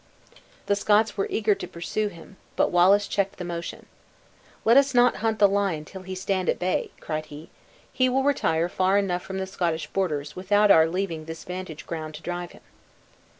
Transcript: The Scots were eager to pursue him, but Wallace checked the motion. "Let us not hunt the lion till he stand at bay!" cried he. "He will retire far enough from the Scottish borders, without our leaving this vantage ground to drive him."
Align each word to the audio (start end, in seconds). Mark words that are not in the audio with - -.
The 0.65 0.75
Scots 0.75 1.15
were 1.15 1.27
eager 1.29 1.53
to 1.53 1.67
pursue 1.67 2.07
him, 2.07 2.37
but 2.55 2.71
Wallace 2.71 3.07
checked 3.07 3.37
the 3.37 3.43
motion. 3.43 3.85
"Let 4.65 4.75
us 4.75 4.95
not 4.95 5.17
hunt 5.17 5.37
the 5.37 5.47
lion 5.47 5.85
till 5.85 6.01
he 6.01 6.15
stand 6.15 6.49
at 6.49 6.57
bay!" 6.57 6.89
cried 6.99 7.27
he. 7.27 7.51
"He 7.93 8.09
will 8.09 8.23
retire 8.23 8.67
far 8.67 8.97
enough 8.97 9.21
from 9.21 9.37
the 9.37 9.45
Scottish 9.45 9.85
borders, 9.85 10.35
without 10.35 10.71
our 10.71 10.87
leaving 10.87 11.25
this 11.25 11.43
vantage 11.43 11.85
ground 11.85 12.15
to 12.15 12.23
drive 12.23 12.53
him." 12.53 12.63